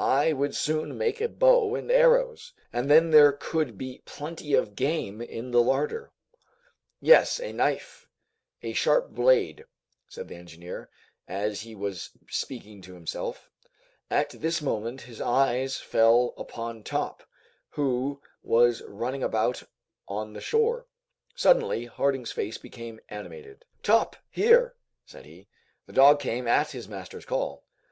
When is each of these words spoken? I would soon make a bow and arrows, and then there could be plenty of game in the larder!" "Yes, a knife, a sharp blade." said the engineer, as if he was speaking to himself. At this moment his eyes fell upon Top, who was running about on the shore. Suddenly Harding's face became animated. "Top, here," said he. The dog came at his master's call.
I 0.00 0.32
would 0.32 0.56
soon 0.56 0.98
make 0.98 1.20
a 1.20 1.28
bow 1.28 1.76
and 1.76 1.88
arrows, 1.88 2.52
and 2.72 2.90
then 2.90 3.12
there 3.12 3.30
could 3.30 3.78
be 3.78 4.02
plenty 4.04 4.52
of 4.52 4.74
game 4.74 5.22
in 5.22 5.52
the 5.52 5.62
larder!" 5.62 6.10
"Yes, 7.00 7.38
a 7.38 7.52
knife, 7.52 8.08
a 8.60 8.72
sharp 8.72 9.10
blade." 9.10 9.66
said 10.08 10.26
the 10.26 10.34
engineer, 10.34 10.90
as 11.28 11.58
if 11.60 11.60
he 11.60 11.74
was 11.76 12.10
speaking 12.28 12.82
to 12.82 12.94
himself. 12.94 13.48
At 14.10 14.30
this 14.30 14.60
moment 14.60 15.02
his 15.02 15.20
eyes 15.20 15.76
fell 15.76 16.34
upon 16.36 16.82
Top, 16.82 17.22
who 17.70 18.20
was 18.42 18.82
running 18.82 19.22
about 19.22 19.62
on 20.08 20.32
the 20.32 20.40
shore. 20.40 20.86
Suddenly 21.36 21.84
Harding's 21.84 22.32
face 22.32 22.58
became 22.58 22.98
animated. 23.10 23.64
"Top, 23.84 24.16
here," 24.28 24.74
said 25.06 25.24
he. 25.24 25.46
The 25.86 25.92
dog 25.92 26.18
came 26.18 26.48
at 26.48 26.72
his 26.72 26.88
master's 26.88 27.24
call. 27.24 27.62